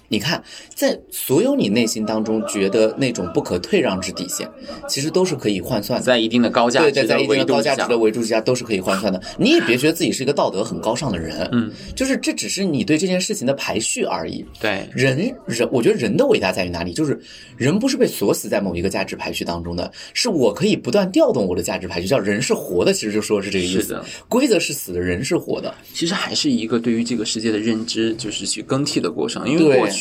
[0.07, 4.49] 你看，在所有你内心当中觉得那种不可退让之底线，
[4.87, 6.05] 其实都是可以换算的。
[6.05, 9.21] 在一定的高价对，值在在一定的高价值的维度之下，都是可以换算的。
[9.37, 14.45] 你也别觉得自己是一个道德很高尚的人，嗯，就是这只是你对这件事情的排序而已。
[14.59, 16.93] 对人人，我觉得人的伟大在于哪里？
[16.93, 17.19] 就是
[17.57, 24.05] 人不是被锁死在某一个价值排序当中的，是我可以不断调动我的价值排序，叫人是活的，其实就说是这个意思是的。
[24.29, 25.73] 规则是死的，人是活的。
[25.93, 29.47] 其实还是一个对于这个世界的认知，就是去更替的过程。
[29.49, 29.94] 因为对过去，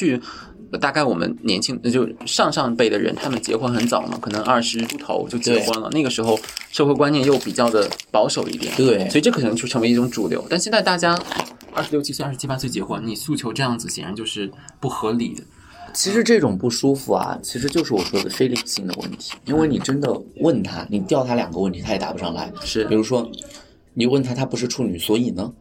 [0.72, 5.88] 呃大概我们年轻就上上辈的人，他们结婚很早嘛，可能二十出头就结婚了。
[5.90, 6.38] 那个时候
[6.70, 10.44] 社会观念又比较的保守一点，对所以这可能就成为一种主流。
[10.50, 11.16] 但现在大家
[11.72, 15.42] 二十六七岁、二十七八岁结婚，你诉求这样子，显然就是不合理的。
[15.92, 19.32] 其实这种不舒服啊，其实就是我说的非理性的问题。
[19.44, 22.52] 因为你真的问他，你吊他两个问题，他也答不上来。
[22.64, 23.30] 是比如说，
[23.92, 25.52] 你问他他不是处女，所以呢？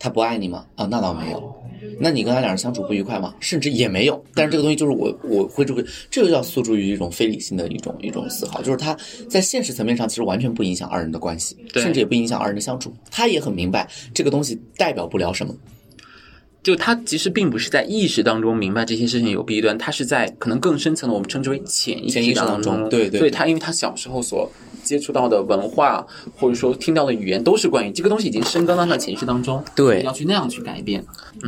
[0.00, 0.66] 他不爱你吗？
[0.74, 1.54] 啊，那倒没有。
[1.98, 3.34] 那你跟他俩人相处不愉快吗？
[3.40, 4.22] 甚至也没有。
[4.34, 8.96] 但是这个东西就是我我会这个这就叫诉诸于一种非理性的一种一种思考，就是他
[9.28, 12.92] 在现实层面上其实完全不影响二人的关系，对甚至也不影响二人的相处。
[13.10, 15.54] 他也很明白这个东西代表不了什么。
[16.62, 24.50] 就他其实并不是在意识当中明白这些事情有弊端，他是在可能更深层的我们称之为潜意识当当中对对所以他因为他小时候所
[24.84, 31.02] 接触到的文化或者说听到的语言都是关于这个东西已经深根到他的潜意识当中，对要去那样去改变。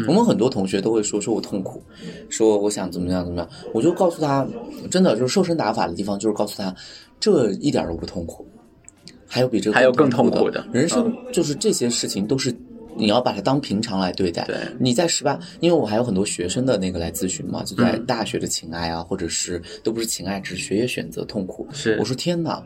[0.09, 1.83] 我们很多同学都会说说我痛苦，
[2.31, 4.47] 说我想怎么样怎么样，我就告诉他，
[4.91, 6.75] 真的就是瘦身打法的地方，就是告诉他，
[7.21, 8.47] 这一点都不痛苦，
[9.27, 12.55] 还有比这个还有更痛痛苦的人生就是这些事情都是。
[12.97, 14.45] 你要把它当平常来对待。
[14.45, 21.67] 对你在十八，因为我还有很多学生的那个来咨询嘛，就在大学的情爱啊，或者是都不是情爱，只是学业选择痛苦。
[21.73, 22.63] 是我说天哪，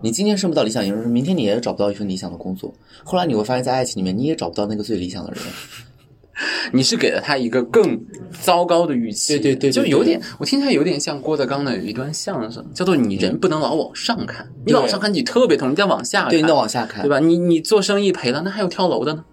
[0.00, 2.74] 你今天升不到理想研究生，明天你也找不到一份理想的工作，
[3.04, 5.40] 后来你会发现在爱情里面你也找不到那个最理想的人。
[6.70, 7.98] 你是给了他一个更
[8.42, 17.18] 糟糕的预期，对对对对就有点，我听起来有点像郭德纲的有一段相声，叫做“你人不能老往上看，你对往上看你特别痛，你得往下看，对，你得往下看，对吧？
[17.20, 19.24] 你你做生意赔了，那还有跳楼的呢，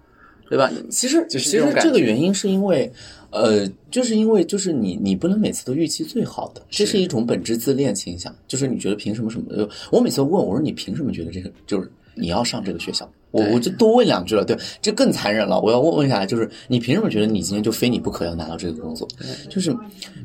[0.48, 0.70] 对吧？
[0.90, 2.90] 其实就是其实这个原因是因为，
[3.30, 8.34] 呃，就是因为就是你你不能每次都预期最好的，这是一种本质自恋倾向。
[8.46, 9.56] 就是你觉得凭什么什么？
[9.56, 13.10] 就我每次问我说你凭什么觉得这个就是你要上这个学校？
[13.30, 15.60] 我我就多问两句了，对，这更残忍了。
[15.60, 19.08] 我要问问下来，就是你凭什么觉得你今天就非你不可要拿到这个工作？
[19.50, 19.76] 就是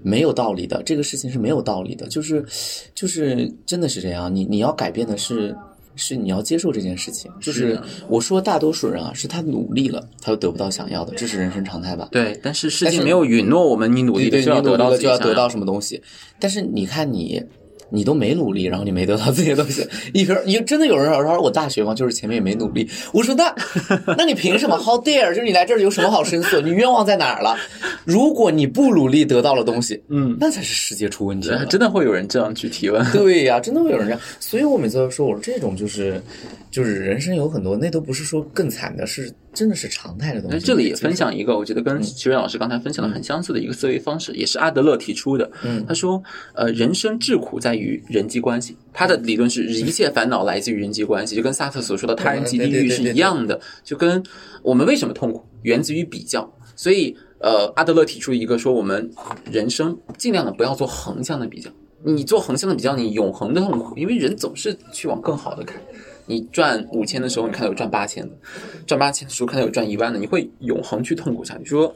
[0.03, 2.45] 没有道理的，这个事情是没有道理的，就是
[2.93, 4.33] 就是真的是这样。
[4.35, 5.55] 你你要改变的是。
[5.99, 12.07] 是你要接受这件事情，就是我说大多数人啊，是他努力了，他都得不到想要的，这是人生常态吧？
[12.11, 16.01] 对，但是世界没有允诺我们，你努力就要得到就要得到什么东西。
[16.39, 17.43] 但是你看你，
[17.91, 22.89] 你都没努力，然后你没得到这些东西，一边你真的有人说说我大学嘛，就是前面也没努力。
[23.11, 23.53] 我说那
[24.17, 25.29] 那你凭什么？How dare？
[25.29, 26.59] 就是你来这儿有什么好申诉？
[26.61, 27.55] 你冤枉在哪儿了？
[28.05, 31.65] 如果你不努力得到了东西，嗯，那才是世界出问题了。
[31.65, 33.05] 真的会有人这样去提问。
[33.11, 36.21] 对呀、真的会有人这样，所以我每次都说，我说这种就是，
[36.71, 40.57] 就是人生有很多，那都不是说更惨的，是真的是常态的东西。
[40.57, 45.49] 那这里也分享一个，我觉得跟徐瑞老师刚才分享的很相似的一个思维方式，也是阿德勒提出的。
[45.63, 46.21] 嗯他说，
[46.53, 48.77] 呃，人生至苦在于人际关系。
[48.93, 54.23] 他的理论是，一切烦恼来自于人际关系，就跟萨特所说的他人即地狱是一样的，就跟
[54.61, 56.53] 我们为什么痛苦，源自于比较。
[56.75, 59.09] 所以，呃，阿德勒提出一个说，我们
[59.51, 61.69] 人生尽量的不要做横向的比较。
[62.03, 65.81] 你做横向的比较，你永恒的痛苦，因为人总是去往更好的看。
[66.29, 68.29] 你赚五千的时候，你看到有赚八千的；
[68.85, 71.65] 赚八千的时候，看到有赚一万的，你会永恒去痛苦下去。
[71.65, 71.93] 说，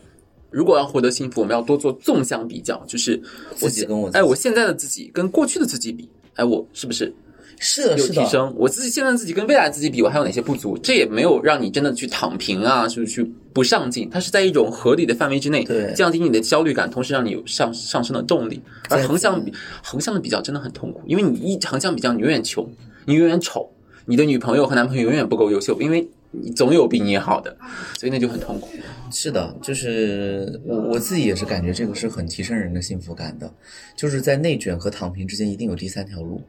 [0.50, 3.22] 如果要获得幸福，我们要多做纵向比较，就是
[3.62, 7.14] 我自己跟我哎，我现在的自己跟过去的自己比，哎，我是不是
[7.60, 8.52] 是的，有是的，提升？
[8.58, 10.76] 我自己现在的自己跟未来自己比，我还有哪些不足？
[10.80, 18.60] 这也没有让你真的去躺平啊，就是去不上进，它是在一种合理的范围之内，对降低你的焦虑感，同时让你有上上升的动力。
[18.90, 22.68] 而横向比横向的比较真的很痛苦，因为你一横向比较，你永远穷，
[23.06, 23.70] 你永远丑，
[24.06, 27.56] 你的女朋友和男朋友永远不够优秀，因为你总有比你好的，
[27.98, 28.70] 所以那就很痛苦。
[29.12, 33.54] 是的，就是我我自己也是感觉这个是很提升人的幸福感的，
[33.96, 36.42] 就是在内卷和躺平之间一定有第三条路，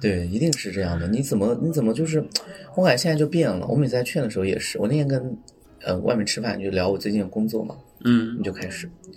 [0.00, 1.08] 对，一定是这样的。
[1.08, 2.24] 你怎么你怎么就是，
[2.76, 3.66] 我感觉现在就变了。
[3.66, 5.36] 我每次在劝的时候也是，我那天跟
[5.82, 9.12] 呃外面吃饭就聊我最近的工作嘛，嗯你就开始，嗯，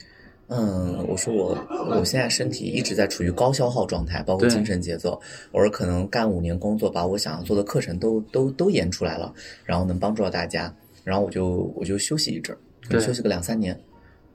[1.08, 1.58] 我说我
[1.90, 5.20] 我现在身体一直在处于高消耗状态，包括精神节奏。
[5.52, 9.34] 我说可能干五年工作，把我想要做的课程都都都演出来了，
[9.64, 12.56] 然后能帮助到大家，然后我就我就休息一阵
[13.00, 13.80] 休息个两三年。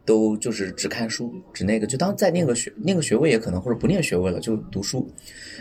[0.07, 5.05] 都就是只看书，只那个，就当再念个学念个学位也可能，或者不念学位了，就读书。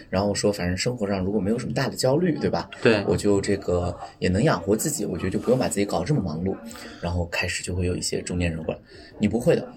[0.07, 2.69] 然后我说，反正生活上如果没有什么大的焦虑，对吧？
[2.83, 6.55] 对我就这个也能养活自己，我觉得就不用把自己搞得这么忙碌。
[7.01, 8.79] 然后开始就会有一些中年人过来，
[9.17, 9.67] 你不会的，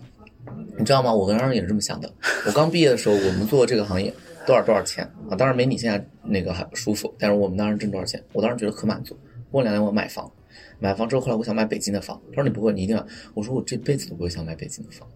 [0.79, 1.13] 你知道吗？
[1.13, 2.11] 我当时也是这么想的。
[2.47, 4.13] 我刚毕业的时候，我们做这个行业
[4.47, 5.37] 多少多少钱啊？
[5.37, 8.23] 当然没你现在那个还舒服，但是我们当时挣多少钱？
[8.33, 9.17] 我当时觉得可满足。
[9.51, 10.31] 过两年我买房，
[10.79, 12.21] 买房之后，后来我想买北京的房。
[12.31, 13.07] 他说你不会，你一定要。
[13.35, 15.09] 我说我这辈子都不会想买北京的房。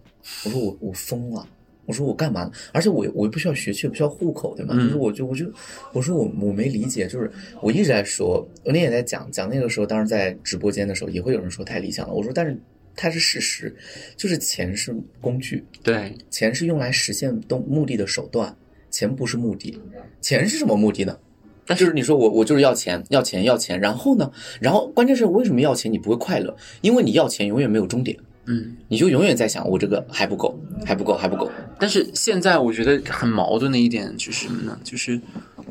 [0.45, 1.47] 我说我我疯了。
[1.85, 2.51] 我说我干嘛呢？
[2.71, 4.73] 而且我我又不需要学区，不需要户口，对吗？
[4.73, 5.45] 就是我就我就
[5.91, 7.29] 我说我我没理解，就是
[7.61, 12.13] 我一直在说，我那天也在讲讲那个时候，当时在直播间的时候，也会有人说太理想了。
[12.13, 12.57] 我说但是
[12.95, 13.75] 它是事实，
[14.15, 18.55] 就是钱是工具，对，钱是用来实现动目的的手段，
[18.89, 19.79] 钱不是目的。
[20.21, 21.17] 钱是什么目的呢？
[21.65, 24.29] 那就是你说我我就是要钱，要钱，要钱，然后呢？
[24.59, 26.55] 然后关键是为什么要钱你不会快乐？
[26.81, 28.75] 因为你要钱永远没有终点，嗯。
[28.89, 31.49] 你就永远在想我这个还不够，还不够，还不够。
[31.79, 34.77] 但是现在我觉得很矛盾的一点就是什么呢？
[34.83, 35.19] 就是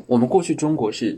[0.07, 1.17] 我们过去中国是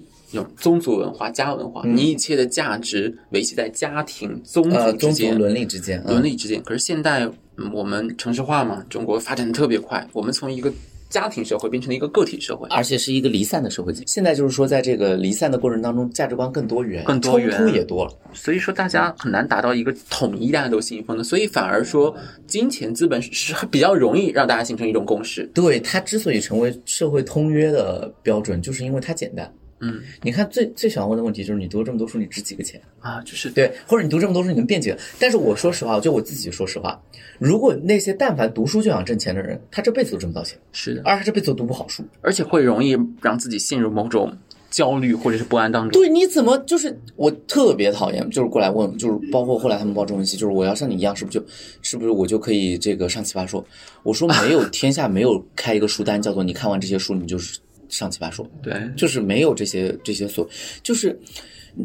[0.57, 6.61] 宗族文化、家文化，你一切的价值维系在家庭、宗呃，族之间、伦理之间，嗯伦理之间。
[6.63, 10.69] 可是现代、嗯我们城市化嘛，中国发展的特别快，我们从一个
[11.09, 12.67] 家庭社会变成了一个个体社会。
[12.69, 13.93] 而且是一个离散的社会。
[14.05, 18.11] 现在就是说，在这个离散的过程当中，价值观更多元，更多元冲突也多了。
[18.33, 21.23] 所以说，大家很难达到一个统一，大家都信奉的。
[21.23, 22.13] 所以反而说，
[22.45, 25.49] 金钱资本是比较容易让大家形成一种共识。
[25.53, 29.49] 对它之所以成为社会通约的标准，就是因为它简单。
[29.79, 32.81] 嗯你看最最想问的问题就是，你读了这么多书，你值几个钱？
[33.01, 34.97] 啊，就是对，或者你读这么多书，你能变几个？
[35.19, 36.99] 但是我说实话，就我自己说实话，
[37.39, 42.03] 如果那些但凡读书就想挣钱的人，他这辈子都挣不到钱，是的，而他这辈子都读不好书。
[42.21, 44.35] 而且会容易让自己陷入某种
[44.71, 45.91] 焦虑或者是不安当中。
[45.91, 51.45] 对，你怎么就是我特别讨厌，就是过来问，就是包括后来他们报中文系，就是我要像你一样，是不是就
[51.81, 53.63] 是不是我就可以这个上奇葩说？
[54.03, 57.59] 我说没有， 天下没有开一个书单叫做你看完这些书你就是
[57.97, 60.47] 上奇葩说，对，就是没有这些这些所，
[60.83, 61.17] 就是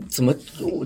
[0.09, 0.35] 怎么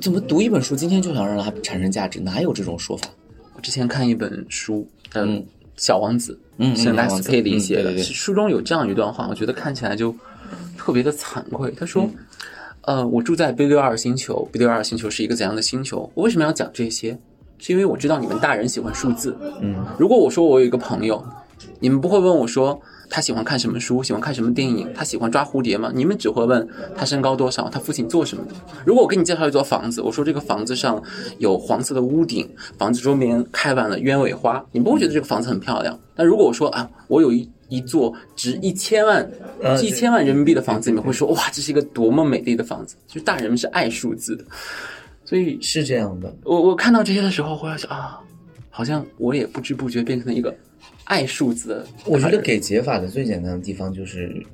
[0.00, 3.08] 怎么读一本书，今天就想让它产生价值，哪有这种说法？
[3.54, 5.40] 我之前看一本书，嗯，嗯
[5.76, 7.96] 《小王子》，嗯嗯是奈斯小王子 K 里写的。
[7.98, 10.14] 书中有这样一段话，我觉得看起来就
[10.76, 11.72] 特别的惭愧。
[11.72, 16.10] 他说：“嗯呃，我住在 B 六二星球，B 六二星球是一个怎样的星球？
[16.14, 17.18] 我为什么要讲这些？
[17.58, 19.34] 是因为我知道你们大人喜欢数字。
[19.62, 21.24] 嗯，如果我说我有一个朋友，
[21.80, 25.92] 你们不会问我说他喜欢看什么书，喜欢看什么电影，他喜欢抓蝴蝶吗？
[25.94, 28.54] 你们只会问他身高多少，他父亲做什么的。
[28.84, 31.02] 如果我给你介绍一座房子，我说这个房子上
[31.38, 35.98] 有黄色的屋顶，房子周边开满了鸢尾花，你不会觉得这个房子很漂亮。
[36.14, 39.28] 但如果我说啊，我有一一座值一千万、
[39.62, 42.96] 呃一千万人民币的房子，你们会说哇，这是一个多么美丽的房子。
[43.06, 44.44] 就是大人们是爱数字的，
[45.24, 46.34] 所以是这样的。
[46.44, 48.20] 我我看到这些的时候，会想啊，
[48.70, 50.54] 好像我也不知不觉变成了一个
[51.04, 51.86] 爱数字的。
[52.06, 54.44] 我觉得给解法的最简单的地方就是，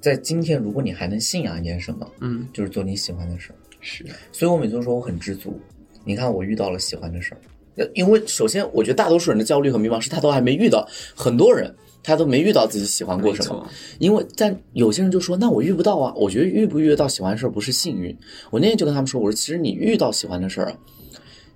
[0.00, 3.56] 在今天，如果你还能信仰一件什么，嗯就是做你喜欢的事儿。
[3.80, 5.58] 是所以我每次都说我很知足。
[6.04, 7.40] 你看，我遇到了喜欢的事儿，
[7.76, 13.66] 呃因为首先，我觉得大多数人的焦虑和迷茫是他都还没遇到，很多人他都没遇到自己喜欢过什么。
[13.98, 16.12] 因为但有些人就说，那我遇不到啊。
[16.14, 18.14] 我觉得遇不遇得到喜欢的事儿不是幸运。
[18.50, 20.78] 我那天就跟他们说，我说其实你遇到喜欢的事儿啊，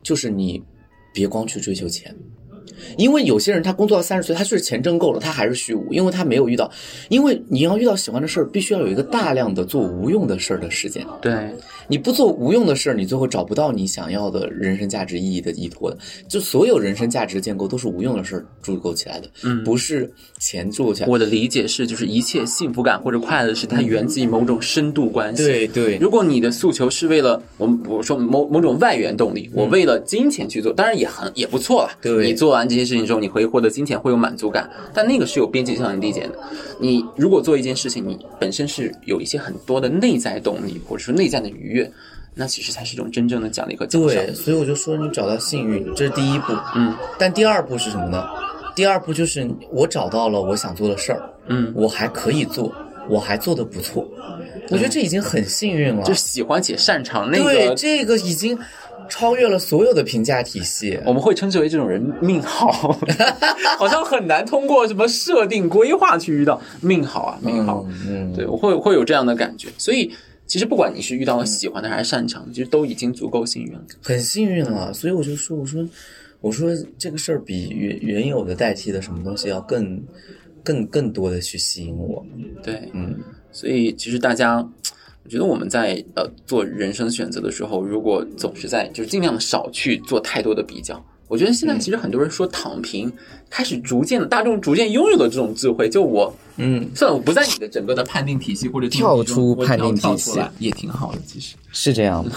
[0.03, 0.63] 就是你
[1.13, 2.15] 别光去追求钱。
[2.97, 6.71] 因为有些人他工作到三十岁，他确实钱挣够了，他还是虚无，因为他没有遇到。
[7.09, 11.05] 因为你要遇到喜欢的事儿，必须要有一个大量的做无用的事儿的时间。
[11.21, 11.51] 对，
[11.89, 15.97] 你不做无用的事儿，你最后找不到你想要的人生价值意义的依托的。
[16.29, 21.09] 就所有人生价值的建构都是无用的事儿筑构起来的，嗯不是钱铸构起来。
[21.09, 25.45] 我的理解是，就是一切幸福感或者快乐的事，它源自于某种深度关系。
[25.45, 31.91] 对对如果你的诉求是为了我们我说某某种外源动力，我为了金钱去做，当然也很也不错了。
[32.01, 36.39] 对你做完这些事情之后，你会获得金钱，会有满足感，但那个是有边界上的理解的。
[36.81, 41.91] 你如果做一件事情，你本身是有一些很多的内在动力，或者说内在的愉悦，
[42.35, 44.25] 那其实才是一种真正的奖励和奖赏。
[44.25, 46.53] 对，所以我就说你找到幸运，这是第一步。
[46.77, 48.25] 嗯，但第二步是什么呢？
[48.75, 52.73] 第二步就是我找到了我想做的事儿，嗯，我还可以做，
[53.09, 54.09] 我还做得不错。
[54.71, 56.03] 我觉得这已经很幸运了。
[56.05, 57.75] 就喜欢且擅长那对，个。
[57.75, 58.59] 这个已经
[59.09, 60.99] 超越了所有的评价体系。
[61.05, 62.99] 我们会称之为这种人命好，
[63.79, 67.85] 好像很难通过什么设定规划去遇到命好啊，命好。
[68.09, 69.69] 嗯，嗯对，我会会有这样的感觉。
[69.77, 70.11] 所以，
[70.47, 73.85] 其实不管你是遇到了喜欢的还是擅长的，其实都已经足够幸运了。
[74.03, 75.89] 很幸运了，所以我就说，我说，
[76.41, 80.03] 我说这个事儿比原原有的代替的什么东西要更、
[80.63, 82.25] 更、更多的去吸引我。
[82.63, 83.19] 对，嗯，
[83.51, 84.57] 所以其实大家，
[85.25, 91.03] 我觉得我们在呃做人生选择的时候，如果总是在就是尽量的少去做太多的比较。
[91.35, 93.13] 我觉得现在其实很多人说躺平，
[93.51, 95.89] 开始逐渐的大众逐渐拥有了这种智慧。
[95.89, 101.19] 就我，嗯，算了，我不在你的整个的判定体系或者跳出判定体系也挺好的。
[101.27, 102.31] 其实，是这样的。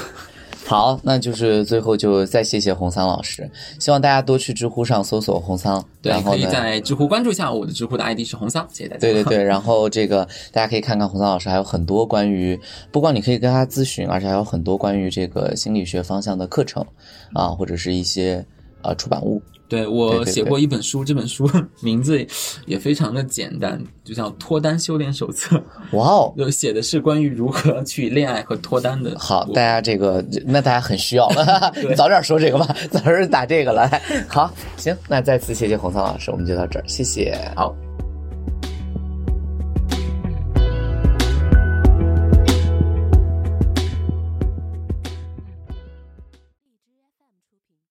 [0.66, 9.00] 好，那就是最后就再谢谢红桑老师，希望大家多去知乎上搜索红桑，对然，后可以呢，在知乎关注一下我的知乎的 ID 是红桑，谢谢大家。
[9.00, 12.60] 对对对，然后这个大家可以看看红桑老师还有很多关于，
[12.92, 16.86] 不光你可以跟他咨询，而且还有很多关于这个心理学方向的课程
[17.34, 18.46] 啊，或者是一些
[18.84, 19.42] 呃出版物。
[19.70, 21.46] 对我写过一本书，这本书
[21.84, 22.26] 名字
[22.66, 25.58] 也非常的简单，就叫《脱单修炼手册》，
[25.97, 29.14] 哇哦， 就写的是关于如何去恋爱和脱单的。
[29.20, 34.01] 好，大家这个那大家很需要了， 你早点说这个吧，早点打这个来。
[34.30, 37.38] 好，行，那再次谢谢洪桑老师，我们就到这儿，谢谢。
[37.54, 37.76] 好，